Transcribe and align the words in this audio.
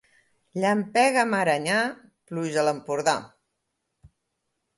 Llampega 0.61 1.19
a 1.23 1.25
Marenyà, 1.33 1.75
pluja 2.33 2.63
a 2.63 2.65
l'Empordà. 2.69 3.15